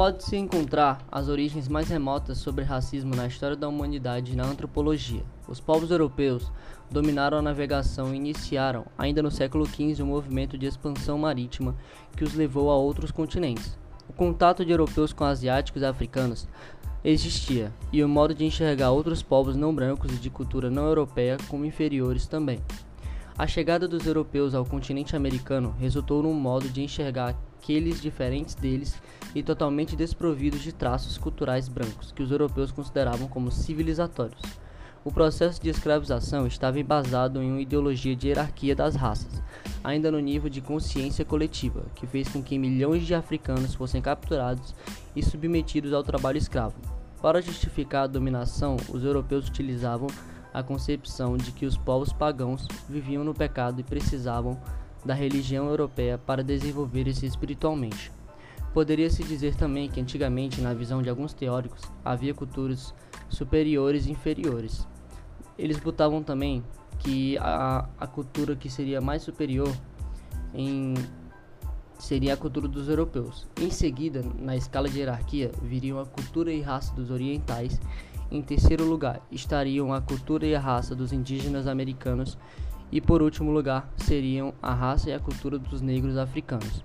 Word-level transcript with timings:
Pode-se 0.00 0.34
encontrar 0.34 1.06
as 1.12 1.28
origens 1.28 1.68
mais 1.68 1.90
remotas 1.90 2.38
sobre 2.38 2.64
racismo 2.64 3.14
na 3.14 3.26
história 3.26 3.54
da 3.54 3.68
humanidade 3.68 4.32
e 4.32 4.34
na 4.34 4.46
antropologia. 4.46 5.22
Os 5.46 5.60
povos 5.60 5.90
europeus 5.90 6.50
dominaram 6.90 7.36
a 7.36 7.42
navegação 7.42 8.14
e 8.14 8.16
iniciaram, 8.16 8.86
ainda 8.96 9.22
no 9.22 9.30
século 9.30 9.66
XV, 9.66 10.02
um 10.02 10.06
movimento 10.06 10.56
de 10.56 10.64
expansão 10.64 11.18
marítima 11.18 11.76
que 12.16 12.24
os 12.24 12.32
levou 12.32 12.70
a 12.70 12.76
outros 12.76 13.10
continentes. 13.10 13.78
O 14.08 14.14
contato 14.14 14.64
de 14.64 14.70
europeus 14.70 15.12
com 15.12 15.24
asiáticos 15.24 15.82
e 15.82 15.84
africanos 15.84 16.48
existia, 17.04 17.70
e 17.92 18.02
o 18.02 18.08
modo 18.08 18.34
de 18.34 18.46
enxergar 18.46 18.92
outros 18.92 19.22
povos 19.22 19.54
não 19.54 19.74
brancos 19.74 20.14
e 20.14 20.16
de 20.16 20.30
cultura 20.30 20.70
não 20.70 20.86
europeia 20.86 21.36
como 21.46 21.66
inferiores 21.66 22.26
também. 22.26 22.58
A 23.36 23.46
chegada 23.46 23.86
dos 23.86 24.06
europeus 24.06 24.54
ao 24.54 24.64
continente 24.64 25.14
americano 25.14 25.74
resultou 25.78 26.22
num 26.22 26.32
modo 26.32 26.70
de 26.70 26.82
enxergar 26.82 27.36
aqueles 27.60 28.00
diferentes 28.00 28.54
deles 28.54 29.00
e 29.34 29.42
totalmente 29.42 29.94
desprovidos 29.94 30.62
de 30.62 30.72
traços 30.72 31.18
culturais 31.18 31.68
brancos 31.68 32.10
que 32.10 32.22
os 32.22 32.30
europeus 32.30 32.72
consideravam 32.72 33.28
como 33.28 33.52
civilizatórios. 33.52 34.40
O 35.04 35.12
processo 35.12 35.62
de 35.62 35.68
escravização 35.68 36.46
estava 36.46 36.80
embasado 36.80 37.42
em 37.42 37.50
uma 37.50 37.60
ideologia 37.60 38.16
de 38.16 38.28
hierarquia 38.28 38.74
das 38.74 38.94
raças, 38.94 39.42
ainda 39.84 40.10
no 40.10 40.18
nível 40.18 40.50
de 40.50 40.60
consciência 40.60 41.24
coletiva, 41.24 41.84
que 41.94 42.06
fez 42.06 42.28
com 42.28 42.42
que 42.42 42.58
milhões 42.58 43.06
de 43.06 43.14
africanos 43.14 43.74
fossem 43.74 44.02
capturados 44.02 44.74
e 45.14 45.22
submetidos 45.22 45.92
ao 45.92 46.02
trabalho 46.02 46.38
escravo. 46.38 46.76
Para 47.22 47.42
justificar 47.42 48.04
a 48.04 48.08
dominação, 48.08 48.76
os 48.88 49.04
europeus 49.04 49.48
utilizavam 49.48 50.08
a 50.52 50.62
concepção 50.62 51.36
de 51.36 51.52
que 51.52 51.66
os 51.66 51.76
povos 51.76 52.12
pagãos 52.12 52.66
viviam 52.88 53.22
no 53.22 53.34
pecado 53.34 53.80
e 53.80 53.84
precisavam 53.84 54.58
da 55.04 55.14
religião 55.14 55.68
europeia 55.68 56.18
para 56.18 56.42
desenvolverem-se 56.42 57.26
espiritualmente. 57.26 58.12
Poderia-se 58.72 59.24
dizer 59.24 59.56
também 59.56 59.88
que 59.88 60.00
antigamente, 60.00 60.60
na 60.60 60.72
visão 60.72 61.02
de 61.02 61.10
alguns 61.10 61.32
teóricos, 61.32 61.82
havia 62.04 62.32
culturas 62.32 62.94
superiores 63.28 64.06
e 64.06 64.12
inferiores. 64.12 64.86
Eles 65.58 65.78
botavam 65.78 66.22
também 66.22 66.62
que 67.00 67.36
a, 67.38 67.88
a 67.98 68.06
cultura 68.06 68.54
que 68.54 68.70
seria 68.70 69.00
mais 69.00 69.22
superior 69.22 69.68
em, 70.54 70.94
seria 71.98 72.34
a 72.34 72.36
cultura 72.36 72.68
dos 72.68 72.88
europeus. 72.88 73.48
Em 73.60 73.70
seguida, 73.70 74.24
na 74.38 74.56
escala 74.56 74.88
de 74.88 74.98
hierarquia, 74.98 75.50
viriam 75.62 75.98
a 75.98 76.06
cultura 76.06 76.52
e 76.52 76.60
raça 76.60 76.94
dos 76.94 77.10
orientais. 77.10 77.80
Em 78.30 78.40
terceiro 78.40 78.84
lugar, 78.84 79.20
estariam 79.30 79.92
a 79.92 80.00
cultura 80.00 80.46
e 80.46 80.54
a 80.54 80.60
raça 80.60 80.94
dos 80.94 81.12
indígenas 81.12 81.66
americanos. 81.66 82.38
E 82.92 83.00
por 83.00 83.22
último 83.22 83.52
lugar, 83.52 83.92
seriam 83.96 84.52
a 84.60 84.74
raça 84.74 85.10
e 85.10 85.12
a 85.12 85.20
cultura 85.20 85.58
dos 85.58 85.80
negros 85.80 86.16
africanos. 86.16 86.82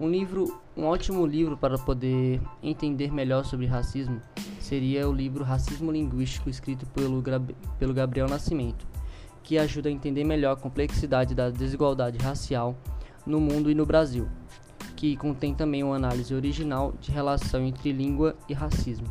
Um 0.00 0.08
livro, 0.08 0.60
um 0.76 0.84
ótimo 0.84 1.26
livro 1.26 1.56
para 1.56 1.78
poder 1.78 2.40
entender 2.62 3.12
melhor 3.12 3.44
sobre 3.44 3.66
racismo 3.66 4.20
seria 4.64 5.06
o 5.06 5.12
livro 5.12 5.44
Racismo 5.44 5.92
Linguístico, 5.92 6.48
escrito 6.48 6.86
pelo, 6.86 7.22
pelo 7.78 7.92
Gabriel 7.92 8.26
Nascimento, 8.26 8.86
que 9.42 9.58
ajuda 9.58 9.90
a 9.90 9.92
entender 9.92 10.24
melhor 10.24 10.52
a 10.52 10.56
complexidade 10.56 11.34
da 11.34 11.50
desigualdade 11.50 12.18
racial 12.18 12.74
no 13.26 13.38
mundo 13.38 13.70
e 13.70 13.74
no 13.74 13.84
Brasil, 13.84 14.26
que 14.96 15.16
contém 15.16 15.54
também 15.54 15.84
uma 15.84 15.96
análise 15.96 16.34
original 16.34 16.94
de 16.98 17.12
relação 17.12 17.62
entre 17.62 17.92
língua 17.92 18.34
e 18.48 18.54
racismo. 18.54 19.06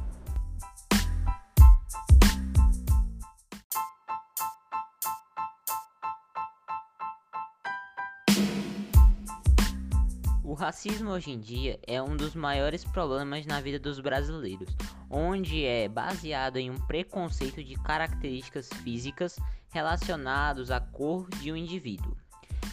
Racismo 10.63 11.11
hoje 11.11 11.29
em 11.29 11.41
dia 11.41 11.77
é 11.85 12.01
um 12.01 12.15
dos 12.15 12.33
maiores 12.33 12.85
problemas 12.85 13.45
na 13.45 13.59
vida 13.59 13.77
dos 13.77 13.99
brasileiros, 13.99 14.73
onde 15.09 15.65
é 15.65 15.89
baseado 15.89 16.55
em 16.55 16.69
um 16.69 16.77
preconceito 16.87 17.61
de 17.61 17.75
características 17.75 18.69
físicas 18.81 19.37
relacionados 19.71 20.71
à 20.71 20.79
cor 20.79 21.29
de 21.31 21.51
um 21.51 21.57
indivíduo. 21.57 22.15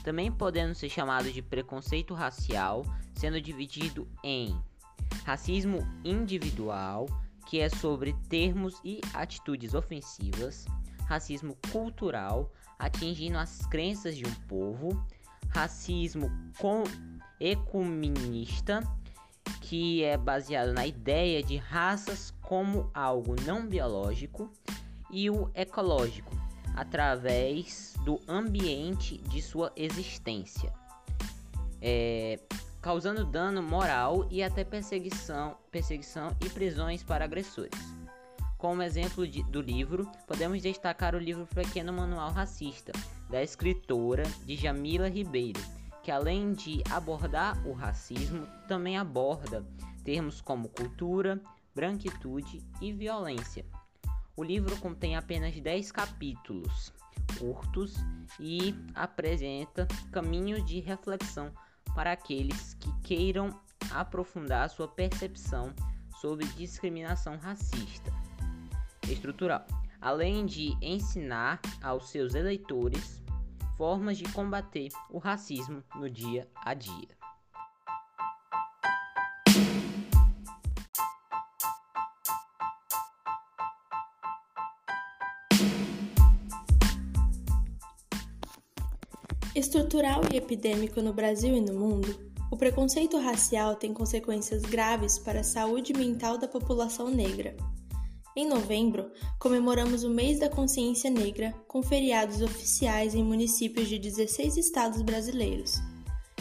Também 0.04 0.30
podendo 0.30 0.72
ser 0.72 0.88
chamado 0.88 1.32
de 1.32 1.42
preconceito 1.42 2.14
racial, 2.14 2.86
sendo 3.12 3.40
dividido 3.40 4.06
em 4.22 4.56
racismo 5.24 5.80
individual, 6.04 7.06
que 7.48 7.58
é 7.58 7.68
sobre 7.68 8.12
termos 8.28 8.80
e 8.84 9.00
atitudes 9.12 9.74
ofensivas, 9.74 10.64
racismo 11.06 11.56
cultural, 11.72 12.52
atingindo 12.78 13.36
as 13.36 13.66
crenças 13.66 14.16
de 14.16 14.24
um 14.24 14.34
povo, 14.46 15.04
racismo 15.48 16.30
com 16.56 16.84
ecumenista, 17.40 18.80
que 19.62 20.04
é 20.04 20.16
baseado 20.16 20.72
na 20.72 20.86
ideia 20.86 21.42
de 21.42 21.56
raças 21.56 22.32
como 22.42 22.90
algo 22.92 23.34
não 23.46 23.66
biológico, 23.66 24.50
e 25.10 25.28
o 25.30 25.50
ecológico, 25.54 26.36
através 26.76 27.94
do 28.04 28.20
ambiente 28.28 29.18
de 29.18 29.42
sua 29.42 29.72
existência, 29.74 30.72
é, 31.80 32.38
causando 32.80 33.24
dano 33.24 33.62
moral 33.62 34.26
e 34.30 34.42
até 34.42 34.62
perseguição, 34.62 35.56
perseguição 35.70 36.36
e 36.44 36.48
prisões 36.48 37.02
para 37.02 37.24
agressores. 37.24 37.78
Como 38.56 38.82
exemplo 38.82 39.26
de, 39.26 39.42
do 39.44 39.60
livro, 39.60 40.06
podemos 40.26 40.60
destacar 40.60 41.14
o 41.14 41.18
livro 41.18 41.46
Pequeno 41.46 41.92
Manual 41.92 42.30
Racista, 42.30 42.92
da 43.28 43.42
escritora 43.42 44.24
Djamila 44.44 45.08
Ribeiro, 45.08 45.60
que 46.10 46.12
além 46.12 46.54
de 46.54 46.82
abordar 46.90 47.56
o 47.64 47.72
racismo, 47.72 48.44
também 48.66 48.98
aborda 48.98 49.64
termos 50.02 50.40
como 50.40 50.68
cultura, 50.68 51.40
branquitude 51.72 52.60
e 52.80 52.92
violência. 52.92 53.64
O 54.36 54.42
livro 54.42 54.76
contém 54.80 55.14
apenas 55.14 55.54
10 55.54 55.92
capítulos 55.92 56.92
curtos 57.38 57.94
e 58.40 58.74
apresenta 58.92 59.86
caminhos 60.10 60.64
de 60.64 60.80
reflexão 60.80 61.52
para 61.94 62.10
aqueles 62.10 62.74
que 62.74 62.92
queiram 63.02 63.56
aprofundar 63.92 64.68
sua 64.68 64.88
percepção 64.88 65.72
sobre 66.20 66.44
discriminação 66.44 67.36
racista 67.36 68.12
estrutural, 69.08 69.64
além 70.00 70.44
de 70.44 70.76
ensinar 70.82 71.60
aos 71.80 72.10
seus 72.10 72.34
eleitores 72.34 73.19
formas 73.80 74.18
de 74.18 74.24
combater 74.24 74.90
o 75.08 75.16
racismo 75.16 75.82
no 75.94 76.10
dia 76.10 76.46
a 76.54 76.74
dia. 76.74 77.08
Estrutural 89.54 90.20
e 90.30 90.36
epidêmico 90.36 91.00
no 91.00 91.14
Brasil 91.14 91.56
e 91.56 91.60
no 91.62 91.72
mundo, 91.72 92.30
o 92.50 92.58
preconceito 92.58 93.18
racial 93.18 93.76
tem 93.76 93.94
consequências 93.94 94.60
graves 94.60 95.18
para 95.18 95.40
a 95.40 95.42
saúde 95.42 95.94
mental 95.94 96.36
da 96.36 96.46
população 96.46 97.08
negra, 97.08 97.56
em 98.36 98.48
novembro, 98.48 99.10
comemoramos 99.38 100.04
o 100.04 100.10
Mês 100.10 100.38
da 100.38 100.48
Consciência 100.48 101.10
Negra, 101.10 101.52
com 101.66 101.82
feriados 101.82 102.40
oficiais 102.40 103.14
em 103.14 103.24
municípios 103.24 103.88
de 103.88 103.98
16 103.98 104.56
estados 104.56 105.02
brasileiros. 105.02 105.80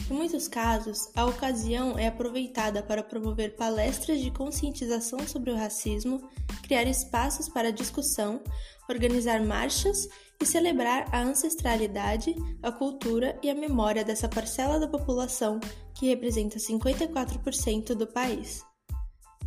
Em 0.10 0.14
muitos 0.14 0.48
casos, 0.48 1.10
a 1.16 1.26
ocasião 1.26 1.98
é 1.98 2.08
aproveitada 2.08 2.82
para 2.82 3.04
promover 3.04 3.56
palestras 3.56 4.20
de 4.20 4.32
conscientização 4.32 5.20
sobre 5.28 5.52
o 5.52 5.56
racismo, 5.56 6.30
criar 6.64 6.84
espaços 6.84 7.50
para 7.50 7.72
discussão, 7.72 8.42
organizar 8.88 9.42
marchas 9.44 10.08
e 10.42 10.46
celebrar 10.46 11.08
a 11.12 11.22
ancestralidade, 11.22 12.36
a 12.62 12.72
cultura 12.72 13.38
e 13.44 13.50
a 13.50 13.56
memória 13.56 14.04
dessa 14.04 14.30
parcela 14.30 14.80
da 14.80 14.88
população 14.88 15.60
que 15.94 16.08
representa 16.08 16.58
54% 16.58 17.94
do 17.94 18.08
país. 18.08 18.69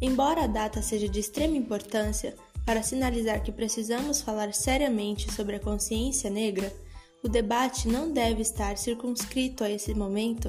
Embora 0.04 0.43
a 0.43 0.46
data 0.49 0.82
seja 0.82 1.08
de 1.08 1.20
extrema 1.20 1.56
importância 1.56 2.34
para 2.66 2.82
sinalizar 2.82 3.40
que 3.40 3.52
precisamos 3.52 4.20
falar 4.20 4.52
seriamente 4.52 5.32
sobre 5.32 5.54
a 5.54 5.60
consciência 5.60 6.28
negra, 6.28 6.75
o 7.22 7.28
debate 7.28 7.87
não 7.87 8.10
deve 8.10 8.43
estar 8.43 8.76
circunscrito 8.76 9.62
a 9.62 9.70
esse 9.70 9.94
momento, 9.94 10.49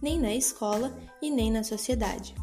nem 0.00 0.16
na 0.16 0.32
escola 0.32 0.96
e 1.20 1.28
nem 1.28 1.50
na 1.50 1.64
sociedade. 1.64 2.36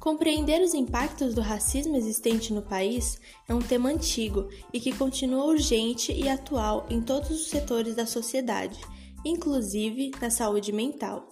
Compreender 0.00 0.60
os 0.62 0.74
impactos 0.74 1.32
do 1.32 1.40
racismo 1.40 1.96
existente 1.96 2.52
no 2.52 2.62
país 2.62 3.20
é 3.48 3.54
um 3.54 3.62
tema 3.62 3.88
antigo 3.88 4.48
e 4.72 4.80
que 4.80 4.92
continua 4.92 5.44
urgente 5.44 6.10
e 6.10 6.28
atual 6.28 6.86
em 6.90 7.00
todos 7.00 7.30
os 7.30 7.48
setores 7.48 7.94
da 7.94 8.04
sociedade, 8.04 8.80
inclusive 9.24 10.10
na 10.20 10.28
saúde 10.28 10.72
mental. 10.72 11.28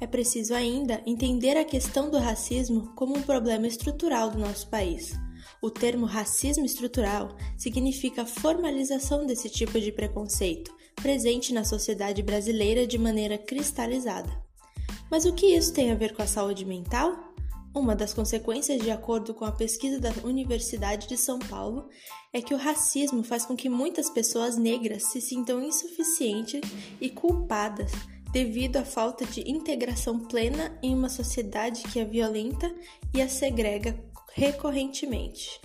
É 0.00 0.06
preciso 0.06 0.54
ainda 0.54 1.02
entender 1.04 1.58
a 1.58 1.64
questão 1.64 2.10
do 2.10 2.18
racismo 2.18 2.90
como 2.96 3.18
um 3.18 3.22
problema 3.22 3.66
estrutural 3.66 4.30
do 4.30 4.38
nosso 4.38 4.66
país. 4.68 5.12
O 5.60 5.70
termo 5.70 6.06
racismo 6.06 6.64
estrutural 6.64 7.36
significa 7.58 8.24
formalização 8.24 9.26
desse 9.26 9.50
tipo 9.50 9.78
de 9.78 9.92
preconceito, 9.92 10.74
presente 10.96 11.52
na 11.52 11.64
sociedade 11.64 12.22
brasileira 12.22 12.86
de 12.86 12.96
maneira 12.96 13.36
cristalizada. 13.36 14.30
Mas 15.10 15.26
o 15.26 15.34
que 15.34 15.54
isso 15.54 15.72
tem 15.74 15.90
a 15.90 15.94
ver 15.94 16.14
com 16.14 16.22
a 16.22 16.26
saúde 16.26 16.64
mental? 16.64 17.30
Uma 17.74 17.94
das 17.94 18.14
consequências, 18.14 18.82
de 18.82 18.90
acordo 18.90 19.34
com 19.34 19.44
a 19.44 19.52
pesquisa 19.52 20.00
da 20.00 20.12
Universidade 20.24 21.06
de 21.06 21.16
São 21.16 21.38
Paulo, 21.38 21.88
é 22.32 22.40
que 22.40 22.54
o 22.54 22.56
racismo 22.56 23.22
faz 23.22 23.44
com 23.44 23.54
que 23.54 23.68
muitas 23.68 24.08
pessoas 24.08 24.56
negras 24.56 25.04
se 25.04 25.20
sintam 25.20 25.62
insuficientes 25.62 26.62
e 27.00 27.10
culpadas 27.10 27.92
devido 28.32 28.76
à 28.76 28.84
falta 28.84 29.24
de 29.24 29.48
integração 29.50 30.18
plena 30.18 30.78
em 30.82 30.94
uma 30.94 31.08
sociedade 31.08 31.82
que 31.84 32.00
a 32.00 32.04
violenta 32.04 32.72
e 33.12 33.20
a 33.20 33.28
segrega 33.28 33.98
recorrentemente. 34.34 35.60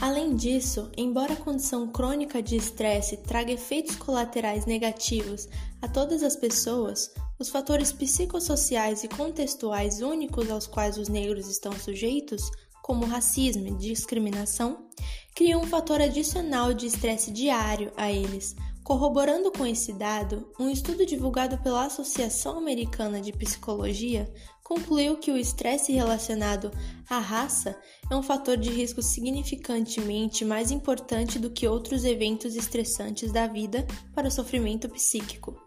Além 0.00 0.36
disso, 0.36 0.90
embora 0.98 1.32
a 1.32 1.36
condição 1.36 1.88
crônica 1.88 2.42
de 2.42 2.56
estresse 2.56 3.16
traga 3.16 3.52
efeitos 3.52 3.96
colaterais 3.96 4.66
negativos 4.66 5.48
a 5.80 5.88
todas 5.88 6.22
as 6.22 6.36
pessoas, 6.36 7.10
os 7.38 7.48
fatores 7.48 7.92
psicossociais 7.92 9.04
e 9.04 9.08
contextuais 9.08 10.00
únicos 10.00 10.50
aos 10.50 10.66
quais 10.66 10.98
os 10.98 11.08
negros 11.08 11.48
estão 11.48 11.72
sujeitos, 11.72 12.50
como 12.82 13.06
racismo 13.06 13.66
e 13.66 13.76
discriminação, 13.76 14.86
criam 15.34 15.62
um 15.62 15.66
fator 15.66 16.00
adicional 16.00 16.74
de 16.74 16.86
estresse 16.86 17.30
diário 17.30 17.92
a 17.96 18.12
eles, 18.12 18.54
Corroborando 18.84 19.50
com 19.50 19.66
esse 19.66 19.94
dado, 19.94 20.46
um 20.60 20.68
estudo 20.68 21.06
divulgado 21.06 21.56
pela 21.62 21.86
Associação 21.86 22.58
Americana 22.58 23.18
de 23.18 23.32
Psicologia 23.32 24.30
concluiu 24.62 25.16
que 25.16 25.30
o 25.30 25.38
estresse 25.38 25.90
relacionado 25.90 26.70
à 27.08 27.18
raça 27.18 27.74
é 28.10 28.14
um 28.14 28.22
fator 28.22 28.58
de 28.58 28.68
risco 28.68 29.00
significantemente 29.00 30.44
mais 30.44 30.70
importante 30.70 31.38
do 31.38 31.48
que 31.48 31.66
outros 31.66 32.04
eventos 32.04 32.54
estressantes 32.54 33.32
da 33.32 33.46
vida 33.46 33.86
para 34.14 34.28
o 34.28 34.30
sofrimento 34.30 34.86
psíquico. 34.90 35.63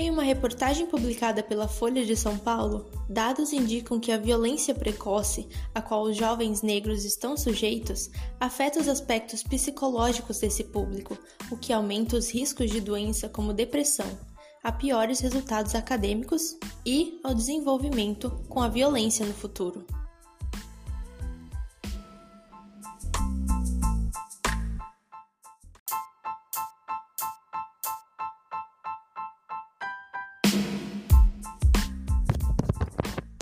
Em 0.00 0.08
uma 0.08 0.22
reportagem 0.22 0.86
publicada 0.86 1.42
pela 1.42 1.68
Folha 1.68 2.06
de 2.06 2.16
São 2.16 2.38
Paulo, 2.38 2.90
dados 3.06 3.52
indicam 3.52 4.00
que 4.00 4.10
a 4.10 4.16
violência 4.16 4.74
precoce 4.74 5.46
a 5.74 5.82
qual 5.82 6.04
os 6.04 6.16
jovens 6.16 6.62
negros 6.62 7.04
estão 7.04 7.36
sujeitos 7.36 8.08
afeta 8.40 8.80
os 8.80 8.88
aspectos 8.88 9.42
psicológicos 9.42 10.38
desse 10.38 10.64
público, 10.64 11.18
o 11.50 11.56
que 11.58 11.70
aumenta 11.70 12.16
os 12.16 12.30
riscos 12.30 12.70
de 12.70 12.80
doença 12.80 13.28
como 13.28 13.52
depressão, 13.52 14.06
a 14.64 14.72
piores 14.72 15.20
resultados 15.20 15.74
acadêmicos 15.74 16.56
e 16.86 17.20
ao 17.22 17.34
desenvolvimento 17.34 18.30
com 18.48 18.62
a 18.62 18.68
violência 18.68 19.26
no 19.26 19.34
futuro. 19.34 19.84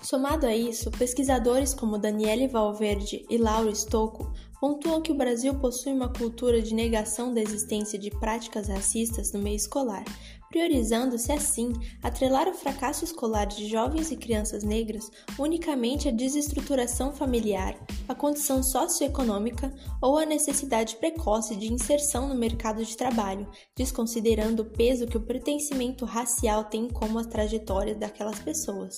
Somado 0.08 0.46
a 0.46 0.56
isso, 0.56 0.90
pesquisadores 0.92 1.74
como 1.74 1.98
Daniele 1.98 2.48
Valverde 2.48 3.26
e 3.28 3.36
Laura 3.36 3.70
Stocco 3.74 4.32
pontuam 4.58 5.02
que 5.02 5.12
o 5.12 5.14
Brasil 5.14 5.54
possui 5.56 5.92
uma 5.92 6.10
cultura 6.10 6.62
de 6.62 6.72
negação 6.74 7.34
da 7.34 7.42
existência 7.42 7.98
de 7.98 8.10
práticas 8.12 8.68
racistas 8.68 9.34
no 9.34 9.38
meio 9.38 9.56
escolar, 9.56 10.02
priorizando-se 10.48 11.30
assim 11.30 11.74
atrelar 12.02 12.48
o 12.48 12.54
fracasso 12.54 13.04
escolar 13.04 13.44
de 13.44 13.68
jovens 13.68 14.10
e 14.10 14.16
crianças 14.16 14.64
negras 14.64 15.10
unicamente 15.38 16.08
à 16.08 16.10
desestruturação 16.10 17.12
familiar, 17.12 17.78
à 18.08 18.14
condição 18.14 18.62
socioeconômica 18.62 19.70
ou 20.00 20.16
à 20.16 20.24
necessidade 20.24 20.96
precoce 20.96 21.54
de 21.54 21.70
inserção 21.70 22.26
no 22.26 22.34
mercado 22.34 22.82
de 22.82 22.96
trabalho, 22.96 23.46
desconsiderando 23.76 24.62
o 24.62 24.70
peso 24.70 25.06
que 25.06 25.18
o 25.18 25.26
pertencimento 25.26 26.06
racial 26.06 26.64
tem 26.64 26.88
como 26.88 27.18
a 27.18 27.24
trajetória 27.24 27.94
daquelas 27.94 28.38
pessoas. 28.38 28.96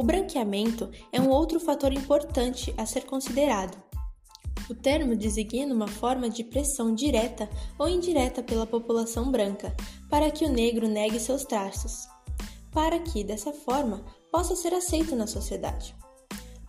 O 0.00 0.02
branqueamento 0.02 0.88
é 1.12 1.20
um 1.20 1.28
outro 1.28 1.60
fator 1.60 1.92
importante 1.92 2.72
a 2.78 2.86
ser 2.86 3.04
considerado. 3.04 3.76
O 4.70 4.74
termo 4.74 5.14
designa 5.14 5.74
uma 5.74 5.86
forma 5.86 6.30
de 6.30 6.42
pressão 6.42 6.94
direta 6.94 7.46
ou 7.78 7.86
indireta 7.86 8.42
pela 8.42 8.64
população 8.64 9.30
branca 9.30 9.76
para 10.08 10.30
que 10.30 10.46
o 10.46 10.48
negro 10.50 10.88
negue 10.88 11.20
seus 11.20 11.44
traços, 11.44 12.08
para 12.72 12.98
que, 12.98 13.22
dessa 13.22 13.52
forma, 13.52 14.02
possa 14.32 14.56
ser 14.56 14.72
aceito 14.72 15.14
na 15.14 15.26
sociedade. 15.26 15.94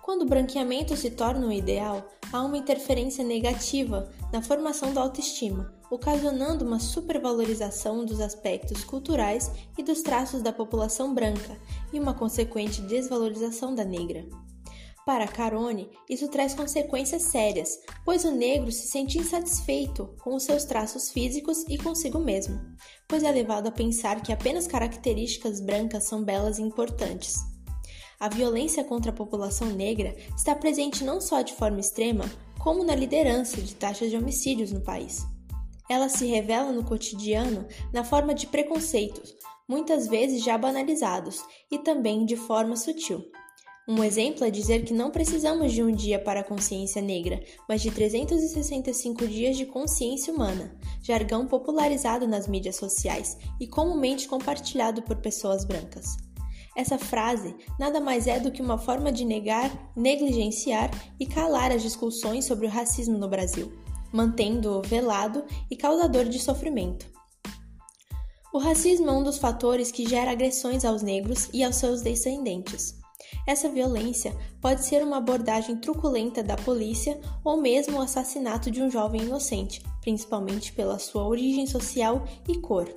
Quando 0.01 0.23
o 0.23 0.25
branqueamento 0.25 0.97
se 0.97 1.11
torna 1.11 1.47
o 1.47 1.51
ideal, 1.51 2.09
há 2.33 2.41
uma 2.41 2.57
interferência 2.57 3.23
negativa 3.23 4.11
na 4.33 4.41
formação 4.41 4.93
da 4.93 5.01
autoestima, 5.01 5.73
ocasionando 5.91 6.65
uma 6.65 6.79
supervalorização 6.79 8.03
dos 8.03 8.19
aspectos 8.19 8.83
culturais 8.83 9.51
e 9.77 9.83
dos 9.83 10.01
traços 10.01 10.41
da 10.41 10.51
população 10.51 11.13
branca 11.13 11.55
e 11.93 11.99
uma 11.99 12.15
consequente 12.15 12.81
desvalorização 12.81 13.75
da 13.75 13.83
negra. 13.83 14.25
Para 15.05 15.27
Carone, 15.27 15.89
isso 16.09 16.27
traz 16.27 16.53
consequências 16.53 17.23
sérias, 17.23 17.79
pois 18.05 18.23
o 18.23 18.31
negro 18.31 18.71
se 18.71 18.87
sente 18.87 19.17
insatisfeito 19.17 20.15
com 20.23 20.35
os 20.35 20.43
seus 20.43 20.63
traços 20.63 21.11
físicos 21.11 21.63
e 21.67 21.77
consigo 21.77 22.19
mesmo, 22.19 22.59
pois 23.07 23.23
é 23.23 23.31
levado 23.31 23.67
a 23.67 23.71
pensar 23.71 24.21
que 24.21 24.31
apenas 24.31 24.67
características 24.67 25.59
brancas 25.59 26.07
são 26.07 26.23
belas 26.23 26.59
e 26.59 26.61
importantes. 26.61 27.50
A 28.21 28.29
violência 28.29 28.83
contra 28.83 29.09
a 29.09 29.15
população 29.15 29.69
negra 29.69 30.15
está 30.37 30.53
presente 30.53 31.03
não 31.03 31.19
só 31.19 31.41
de 31.41 31.53
forma 31.53 31.79
extrema, 31.79 32.23
como 32.59 32.83
na 32.83 32.93
liderança 32.93 33.59
de 33.59 33.73
taxas 33.73 34.11
de 34.11 34.15
homicídios 34.15 34.71
no 34.71 34.79
país. 34.79 35.25
Ela 35.89 36.07
se 36.07 36.27
revela 36.27 36.71
no 36.71 36.83
cotidiano 36.83 37.65
na 37.91 38.03
forma 38.03 38.35
de 38.35 38.45
preconceitos, 38.45 39.33
muitas 39.67 40.07
vezes 40.07 40.43
já 40.43 40.55
banalizados, 40.55 41.43
e 41.71 41.79
também 41.79 42.23
de 42.23 42.35
forma 42.35 42.75
sutil. 42.75 43.25
Um 43.89 44.03
exemplo 44.03 44.45
é 44.45 44.51
dizer 44.51 44.85
que 44.85 44.93
não 44.93 45.09
precisamos 45.09 45.73
de 45.73 45.81
um 45.81 45.91
dia 45.91 46.19
para 46.19 46.41
a 46.41 46.43
consciência 46.43 47.01
negra, 47.01 47.43
mas 47.67 47.81
de 47.81 47.89
365 47.89 49.27
dias 49.27 49.57
de 49.57 49.65
consciência 49.65 50.31
humana, 50.31 50.77
jargão 51.01 51.47
popularizado 51.47 52.27
nas 52.27 52.47
mídias 52.47 52.75
sociais 52.75 53.35
e 53.59 53.65
comumente 53.65 54.27
compartilhado 54.27 55.01
por 55.01 55.15
pessoas 55.15 55.65
brancas. 55.65 56.15
Essa 56.75 56.97
frase 56.97 57.55
nada 57.77 57.99
mais 57.99 58.27
é 58.27 58.39
do 58.39 58.51
que 58.51 58.61
uma 58.61 58.77
forma 58.77 59.11
de 59.11 59.25
negar, 59.25 59.71
negligenciar 59.95 60.89
e 61.19 61.25
calar 61.25 61.71
as 61.71 61.81
discussões 61.81 62.45
sobre 62.45 62.67
o 62.67 62.69
racismo 62.69 63.17
no 63.17 63.27
Brasil 63.27 63.71
mantendo-o 64.11 64.81
velado 64.81 65.43
e 65.69 65.75
causador 65.75 66.25
de 66.25 66.39
sofrimento. 66.39 67.05
O 68.53 68.59
racismo 68.59 69.09
é 69.09 69.13
um 69.13 69.23
dos 69.23 69.37
fatores 69.37 69.91
que 69.91 70.07
gera 70.07 70.31
agressões 70.31 70.83
aos 70.83 71.01
negros 71.01 71.49
e 71.53 71.63
aos 71.63 71.77
seus 71.77 72.01
descendentes. 72.01 72.99
Essa 73.47 73.69
violência 73.69 74.35
pode 74.59 74.83
ser 74.83 75.01
uma 75.01 75.17
abordagem 75.17 75.77
truculenta 75.77 76.43
da 76.43 76.57
polícia 76.57 77.19
ou 77.45 77.61
mesmo 77.61 77.97
o 77.97 78.01
assassinato 78.01 78.69
de 78.69 78.81
um 78.81 78.91
jovem 78.91 79.21
inocente, 79.21 79.81
principalmente 80.01 80.73
pela 80.73 80.99
sua 80.99 81.25
origem 81.25 81.65
social 81.65 82.25
e 82.47 82.57
cor. 82.57 82.89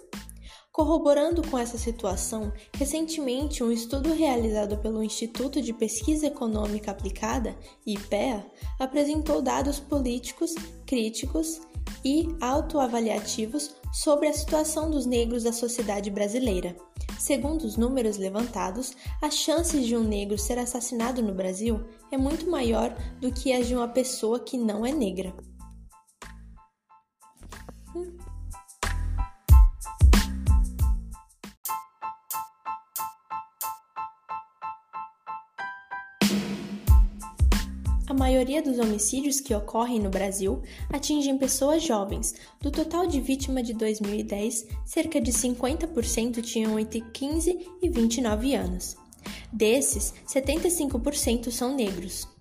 Corroborando 0.74 1.40
com 1.48 1.56
essa 1.56 1.78
situação, 1.78 2.52
recentemente 2.76 3.62
um 3.62 3.70
estudo 3.70 4.12
realizado 4.12 4.76
pelo 4.78 5.04
Instituto 5.04 5.62
de 5.62 5.72
Pesquisa 5.72 6.26
Econômica 6.26 6.90
Aplicada, 6.90 7.56
IPEA, 7.86 8.44
apresentou 8.80 9.40
dados 9.40 9.78
políticos, 9.78 10.52
críticos 10.84 11.60
e 12.04 12.26
autoavaliativos 12.40 13.76
sobre 13.92 14.26
a 14.26 14.32
situação 14.32 14.90
dos 14.90 15.06
negros 15.06 15.44
da 15.44 15.52
sociedade 15.52 16.10
brasileira. 16.10 16.74
Segundo 17.20 17.62
os 17.62 17.76
números 17.76 18.16
levantados, 18.16 18.96
as 19.22 19.34
chances 19.34 19.86
de 19.86 19.96
um 19.96 20.02
negro 20.02 20.36
ser 20.36 20.58
assassinado 20.58 21.22
no 21.22 21.32
Brasil 21.32 21.84
é 22.10 22.18
muito 22.18 22.50
maior 22.50 22.92
do 23.20 23.30
que 23.30 23.52
as 23.52 23.68
de 23.68 23.76
uma 23.76 23.86
pessoa 23.86 24.40
que 24.40 24.58
não 24.58 24.84
é 24.84 24.90
negra. 24.90 25.32
A 38.14 38.16
maioria 38.16 38.62
dos 38.62 38.78
homicídios 38.78 39.40
que 39.40 39.52
ocorrem 39.52 39.98
no 39.98 40.08
Brasil 40.08 40.62
atingem 40.88 41.36
pessoas 41.36 41.82
jovens. 41.82 42.32
Do 42.60 42.70
total 42.70 43.08
de 43.08 43.20
vítimas 43.20 43.66
de 43.66 43.74
2010, 43.74 44.68
cerca 44.84 45.20
de 45.20 45.32
50% 45.32 46.40
tinham 46.40 46.78
entre 46.78 47.00
15 47.00 47.72
e 47.82 47.88
29 47.88 48.54
anos. 48.54 48.96
Desses, 49.52 50.14
75% 50.28 51.50
são 51.50 51.74
negros. 51.74 52.33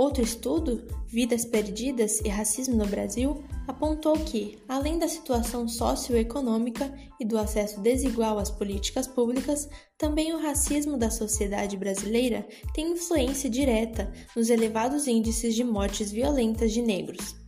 Outro 0.00 0.24
estudo, 0.24 0.82
Vidas 1.08 1.44
Perdidas 1.44 2.22
e 2.24 2.28
Racismo 2.30 2.74
no 2.74 2.86
Brasil, 2.86 3.44
apontou 3.68 4.14
que, 4.14 4.56
além 4.66 4.98
da 4.98 5.06
situação 5.06 5.68
socioeconômica 5.68 6.90
e 7.20 7.24
do 7.26 7.36
acesso 7.36 7.82
desigual 7.82 8.38
às 8.38 8.50
políticas 8.50 9.06
públicas, 9.06 9.68
também 9.98 10.32
o 10.32 10.40
racismo 10.40 10.96
da 10.96 11.10
sociedade 11.10 11.76
brasileira 11.76 12.48
tem 12.72 12.92
influência 12.92 13.50
direta 13.50 14.10
nos 14.34 14.48
elevados 14.48 15.06
índices 15.06 15.54
de 15.54 15.62
mortes 15.62 16.10
violentas 16.10 16.72
de 16.72 16.80
negros. 16.80 17.39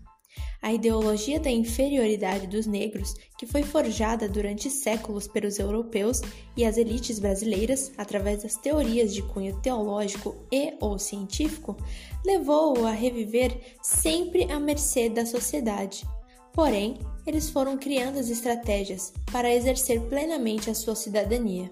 A 0.62 0.72
ideologia 0.72 1.40
da 1.40 1.50
inferioridade 1.50 2.46
dos 2.46 2.66
negros, 2.66 3.14
que 3.36 3.46
foi 3.46 3.64
forjada 3.64 4.28
durante 4.28 4.70
séculos 4.70 5.26
pelos 5.26 5.58
europeus 5.58 6.20
e 6.56 6.64
as 6.64 6.76
elites 6.76 7.18
brasileiras 7.18 7.90
através 7.98 8.44
das 8.44 8.54
teorias 8.54 9.12
de 9.12 9.22
cunho 9.22 9.60
teológico 9.60 10.36
e 10.52 10.74
ou 10.80 10.98
científico, 10.98 11.76
levou-o 12.24 12.86
a 12.86 12.92
reviver 12.92 13.76
sempre 13.82 14.44
à 14.52 14.60
mercê 14.60 15.08
da 15.08 15.26
sociedade. 15.26 16.06
Porém, 16.52 16.98
eles 17.26 17.50
foram 17.50 17.76
criando 17.76 18.18
as 18.18 18.28
estratégias 18.28 19.12
para 19.32 19.52
exercer 19.52 20.00
plenamente 20.02 20.70
a 20.70 20.74
sua 20.74 20.94
cidadania. 20.94 21.70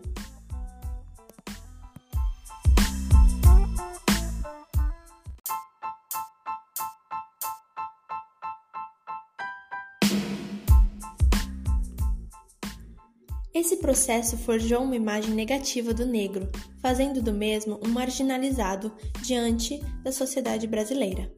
Esse 13.61 13.77
processo 13.77 14.39
forjou 14.39 14.83
uma 14.83 14.97
imagem 14.97 15.35
negativa 15.35 15.93
do 15.93 16.07
negro, 16.07 16.49
fazendo 16.81 17.21
do 17.21 17.31
mesmo 17.31 17.79
um 17.85 17.91
marginalizado 17.91 18.91
diante 19.21 19.79
da 20.03 20.11
sociedade 20.11 20.67
brasileira. 20.67 21.31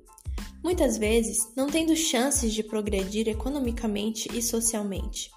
Muitas 0.63 0.97
vezes 0.97 1.53
não 1.57 1.67
tendo 1.67 1.97
chances 1.97 2.55
de 2.55 2.63
progredir 2.63 3.27
economicamente 3.27 4.29
e 4.33 4.41
socialmente. 4.41 5.33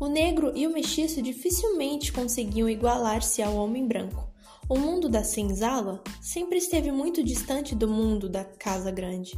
O 0.00 0.06
negro 0.06 0.52
e 0.56 0.66
o 0.66 0.72
mestiço 0.72 1.20
dificilmente 1.20 2.10
conseguiam 2.10 2.66
igualar-se 2.66 3.42
ao 3.42 3.54
homem 3.54 3.86
branco. 3.86 4.26
O 4.70 4.78
mundo 4.78 5.10
da 5.10 5.22
senzala 5.22 6.02
sempre 6.22 6.56
esteve 6.56 6.90
muito 6.90 7.22
distante 7.22 7.74
do 7.74 7.86
mundo 7.86 8.26
da 8.26 8.42
casa 8.42 8.90
grande. 8.90 9.32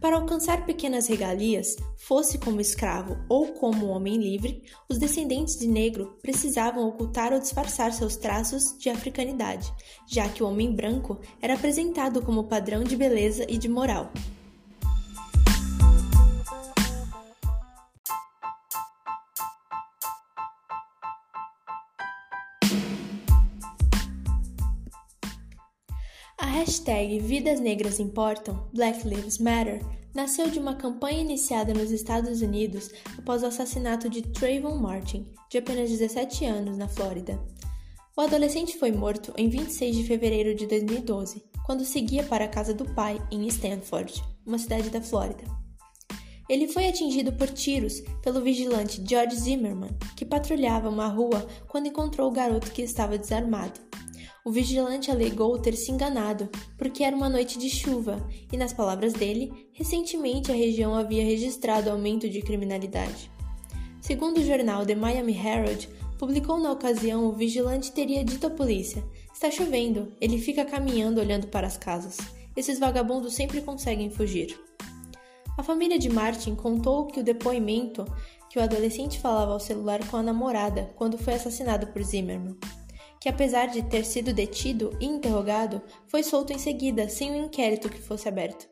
Para 0.00 0.16
alcançar 0.16 0.64
pequenas 0.64 1.08
regalias, 1.08 1.76
fosse 1.98 2.38
como 2.38 2.58
escravo 2.58 3.18
ou 3.28 3.48
como 3.48 3.88
homem 3.88 4.16
livre, 4.16 4.62
os 4.88 4.96
descendentes 4.96 5.58
de 5.58 5.68
negro 5.68 6.16
precisavam 6.22 6.88
ocultar 6.88 7.34
ou 7.34 7.38
disfarçar 7.38 7.92
seus 7.92 8.16
traços 8.16 8.74
de 8.78 8.88
africanidade, 8.88 9.70
já 10.06 10.26
que 10.26 10.42
o 10.42 10.48
homem 10.48 10.74
branco 10.74 11.20
era 11.42 11.52
apresentado 11.52 12.22
como 12.22 12.44
padrão 12.48 12.82
de 12.82 12.96
beleza 12.96 13.44
e 13.46 13.58
de 13.58 13.68
moral. 13.68 14.10
A 26.40 26.46
hashtag 26.46 27.18
Vidas 27.18 27.60
Negras 27.60 28.00
Importam, 28.00 28.66
Black 28.72 29.06
Lives 29.06 29.36
Matter, 29.36 29.84
nasceu 30.14 30.48
de 30.48 30.58
uma 30.58 30.74
campanha 30.74 31.20
iniciada 31.20 31.74
nos 31.74 31.90
Estados 31.90 32.40
Unidos 32.40 32.90
após 33.18 33.42
o 33.42 33.46
assassinato 33.46 34.08
de 34.08 34.22
Trayvon 34.22 34.78
Martin, 34.78 35.26
de 35.50 35.58
apenas 35.58 35.90
17 35.90 36.46
anos, 36.46 36.78
na 36.78 36.88
Flórida. 36.88 37.38
O 38.16 38.22
adolescente 38.22 38.78
foi 38.78 38.90
morto 38.90 39.34
em 39.36 39.50
26 39.50 39.96
de 39.96 40.04
fevereiro 40.04 40.54
de 40.54 40.66
2012, 40.66 41.44
quando 41.66 41.84
seguia 41.84 42.24
para 42.24 42.46
a 42.46 42.48
casa 42.48 42.72
do 42.72 42.86
pai 42.86 43.20
em 43.30 43.46
Stanford, 43.46 44.24
uma 44.46 44.58
cidade 44.58 44.88
da 44.88 45.02
Flórida. 45.02 45.44
Ele 46.48 46.66
foi 46.66 46.88
atingido 46.88 47.34
por 47.34 47.50
tiros 47.50 48.00
pelo 48.22 48.40
vigilante 48.40 49.04
George 49.06 49.36
Zimmerman, 49.36 49.90
que 50.16 50.24
patrulhava 50.24 50.88
uma 50.88 51.06
rua 51.06 51.46
quando 51.68 51.88
encontrou 51.88 52.30
o 52.30 52.32
garoto 52.32 52.72
que 52.72 52.80
estava 52.80 53.18
desarmado. 53.18 53.89
O 54.42 54.50
vigilante 54.50 55.10
alegou 55.10 55.58
ter 55.58 55.76
se 55.76 55.92
enganado, 55.92 56.48
porque 56.78 57.04
era 57.04 57.14
uma 57.14 57.28
noite 57.28 57.58
de 57.58 57.68
chuva 57.68 58.26
e, 58.50 58.56
nas 58.56 58.72
palavras 58.72 59.12
dele, 59.12 59.68
recentemente 59.72 60.50
a 60.50 60.54
região 60.54 60.94
havia 60.94 61.22
registrado 61.22 61.90
aumento 61.90 62.26
de 62.26 62.40
criminalidade. 62.40 63.30
Segundo 64.00 64.38
o 64.38 64.44
jornal 64.44 64.86
The 64.86 64.94
Miami 64.94 65.36
Herald, 65.36 65.86
publicou 66.18 66.58
na 66.58 66.72
ocasião 66.72 67.26
o 67.26 67.32
vigilante 67.32 67.92
teria 67.92 68.24
dito 68.24 68.46
à 68.46 68.50
polícia: 68.50 69.04
Está 69.30 69.50
chovendo, 69.50 70.10
ele 70.18 70.38
fica 70.38 70.64
caminhando 70.64 71.20
olhando 71.20 71.48
para 71.48 71.66
as 71.66 71.76
casas. 71.76 72.16
Esses 72.56 72.78
vagabundos 72.78 73.34
sempre 73.34 73.60
conseguem 73.60 74.08
fugir. 74.08 74.58
A 75.58 75.62
família 75.62 75.98
de 75.98 76.08
Martin 76.08 76.54
contou 76.54 77.06
que 77.06 77.20
o 77.20 77.24
depoimento 77.24 78.06
que 78.48 78.58
o 78.58 78.62
adolescente 78.62 79.20
falava 79.20 79.52
ao 79.52 79.60
celular 79.60 80.00
com 80.08 80.16
a 80.16 80.22
namorada 80.22 80.90
quando 80.96 81.18
foi 81.18 81.34
assassinado 81.34 81.88
por 81.88 82.02
Zimmerman 82.02 82.56
que 83.20 83.28
apesar 83.28 83.66
de 83.66 83.82
ter 83.82 84.04
sido 84.04 84.32
detido 84.32 84.96
e 84.98 85.04
interrogado, 85.04 85.82
foi 86.08 86.22
solto 86.22 86.52
em 86.54 86.58
seguida, 86.58 87.08
sem 87.08 87.30
um 87.30 87.44
inquérito 87.44 87.90
que 87.90 88.00
fosse 88.00 88.26
aberto. 88.26 88.66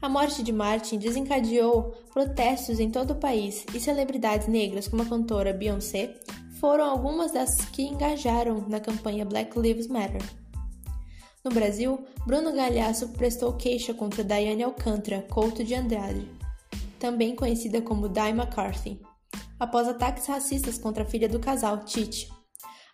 A 0.00 0.08
morte 0.08 0.42
de 0.42 0.52
Martin 0.52 0.98
desencadeou 0.98 1.92
protestos 2.12 2.80
em 2.80 2.90
todo 2.90 3.12
o 3.12 3.20
país 3.20 3.64
e 3.74 3.80
celebridades 3.80 4.46
negras 4.46 4.88
como 4.88 5.02
a 5.02 5.06
cantora 5.06 5.52
Beyoncé 5.52 6.14
foram 6.60 6.84
algumas 6.84 7.32
das 7.32 7.56
que 7.66 7.82
engajaram 7.82 8.64
na 8.68 8.78
campanha 8.78 9.24
Black 9.24 9.58
Lives 9.58 9.88
Matter. 9.88 10.22
No 11.44 11.50
Brasil, 11.50 12.04
Bruno 12.24 12.52
Galhaço 12.52 13.08
prestou 13.10 13.52
queixa 13.54 13.92
contra 13.92 14.22
Diane 14.22 14.62
Alcântara 14.62 15.22
Couto 15.22 15.64
de 15.64 15.74
Andrade, 15.74 16.28
também 17.00 17.34
conhecida 17.34 17.82
como 17.82 18.08
Di 18.08 18.30
McCarthy, 18.30 19.00
após 19.58 19.88
ataques 19.88 20.26
racistas 20.26 20.78
contra 20.78 21.02
a 21.02 21.06
filha 21.06 21.28
do 21.28 21.40
casal, 21.40 21.84
Tite. 21.84 22.28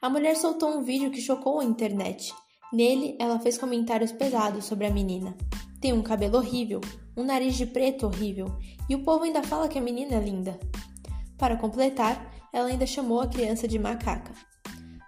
A 0.01 0.09
mulher 0.09 0.37
soltou 0.37 0.71
um 0.71 0.83
vídeo 0.85 1.11
que 1.11 1.21
chocou 1.21 1.59
a 1.59 1.65
internet. 1.65 2.33
Nele, 2.73 3.17
ela 3.19 3.41
fez 3.41 3.59
comentários 3.59 4.13
pesados 4.13 4.65
sobre 4.65 4.87
a 4.87 4.91
menina. 4.91 5.37
Tem 5.81 5.93
um 5.93 6.03
cabelo 6.03 6.37
horrível, 6.37 6.81
um 7.17 7.25
nariz 7.25 7.57
de 7.57 7.67
preto 7.67 8.07
horrível, 8.07 8.47
e 8.89 8.95
o 8.95 9.03
povo 9.03 9.25
ainda 9.25 9.43
fala 9.43 9.67
que 9.67 9.77
a 9.77 9.83
menina 9.83 10.15
é 10.15 10.21
linda. 10.21 10.57
Para 11.37 11.57
completar, 11.57 12.33
ela 12.53 12.69
ainda 12.69 12.87
chamou 12.87 13.21
a 13.21 13.27
criança 13.27 13.67
de 13.67 13.77
macaca. 13.77 14.33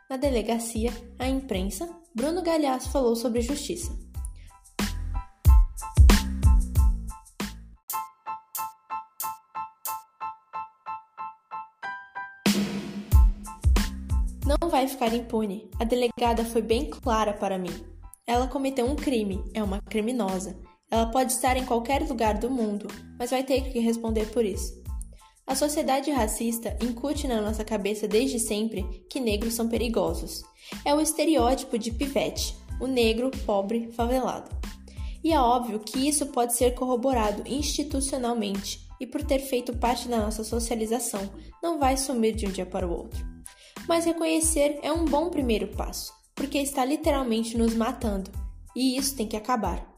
Na 0.08 0.16
delegacia, 0.16 0.92
a 1.20 1.28
imprensa, 1.28 1.88
Bruno 2.12 2.42
Galhaço 2.42 2.90
falou 2.90 3.14
sobre 3.14 3.42
justiça. 3.42 3.96
Vai 14.70 14.86
ficar 14.86 15.12
impune. 15.12 15.68
A 15.78 15.84
delegada 15.84 16.44
foi 16.44 16.62
bem 16.62 16.88
clara 16.88 17.32
para 17.32 17.58
mim. 17.58 17.74
Ela 18.26 18.46
cometeu 18.46 18.86
um 18.86 18.94
crime, 18.94 19.42
é 19.52 19.62
uma 19.62 19.82
criminosa. 19.82 20.56
Ela 20.90 21.06
pode 21.06 21.32
estar 21.32 21.56
em 21.56 21.64
qualquer 21.64 22.02
lugar 22.08 22.38
do 22.38 22.48
mundo, 22.48 22.86
mas 23.18 23.30
vai 23.30 23.42
ter 23.42 23.72
que 23.72 23.80
responder 23.80 24.26
por 24.30 24.44
isso. 24.44 24.80
A 25.46 25.54
sociedade 25.56 26.10
racista 26.12 26.76
incute 26.80 27.26
na 27.26 27.40
nossa 27.40 27.64
cabeça 27.64 28.06
desde 28.06 28.38
sempre 28.38 28.84
que 29.10 29.18
negros 29.18 29.54
são 29.54 29.68
perigosos. 29.68 30.42
É 30.84 30.94
o 30.94 31.00
estereótipo 31.00 31.76
de 31.76 31.90
pivete, 31.90 32.56
o 32.80 32.86
negro 32.86 33.30
pobre 33.44 33.90
favelado. 33.92 34.50
E 35.22 35.32
é 35.32 35.40
óbvio 35.40 35.80
que 35.80 36.08
isso 36.08 36.26
pode 36.26 36.54
ser 36.54 36.74
corroborado 36.74 37.42
institucionalmente 37.46 38.88
e 39.00 39.06
por 39.06 39.22
ter 39.24 39.40
feito 39.40 39.76
parte 39.76 40.08
da 40.08 40.18
nossa 40.18 40.44
socialização, 40.44 41.28
não 41.62 41.78
vai 41.78 41.96
sumir 41.96 42.34
de 42.34 42.46
um 42.46 42.50
dia 42.50 42.66
para 42.66 42.86
o 42.86 42.92
outro. 42.92 43.39
Mas 43.88 44.04
reconhecer 44.04 44.78
é 44.82 44.92
um 44.92 45.04
bom 45.04 45.30
primeiro 45.30 45.68
passo, 45.68 46.12
porque 46.34 46.58
está 46.58 46.84
literalmente 46.84 47.56
nos 47.56 47.74
matando, 47.74 48.30
e 48.74 48.96
isso 48.96 49.16
tem 49.16 49.26
que 49.26 49.36
acabar. 49.36 49.89